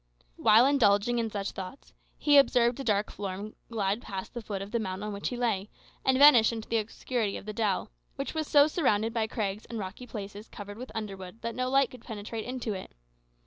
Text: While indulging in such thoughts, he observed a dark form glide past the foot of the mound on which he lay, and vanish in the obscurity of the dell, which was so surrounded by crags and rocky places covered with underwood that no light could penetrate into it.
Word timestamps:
While 0.37 0.65
indulging 0.65 1.19
in 1.19 1.29
such 1.29 1.51
thoughts, 1.51 1.93
he 2.17 2.39
observed 2.39 2.79
a 2.79 2.83
dark 2.83 3.11
form 3.11 3.53
glide 3.69 4.01
past 4.01 4.33
the 4.33 4.41
foot 4.41 4.59
of 4.63 4.71
the 4.71 4.79
mound 4.79 5.03
on 5.03 5.13
which 5.13 5.29
he 5.29 5.37
lay, 5.37 5.69
and 6.03 6.17
vanish 6.17 6.51
in 6.51 6.61
the 6.61 6.77
obscurity 6.79 7.37
of 7.37 7.45
the 7.45 7.53
dell, 7.53 7.91
which 8.15 8.33
was 8.33 8.47
so 8.47 8.65
surrounded 8.65 9.13
by 9.13 9.27
crags 9.27 9.65
and 9.65 9.77
rocky 9.77 10.07
places 10.07 10.47
covered 10.49 10.79
with 10.79 10.91
underwood 10.95 11.43
that 11.43 11.53
no 11.53 11.69
light 11.69 11.91
could 11.91 12.03
penetrate 12.03 12.45
into 12.45 12.73
it. 12.73 12.95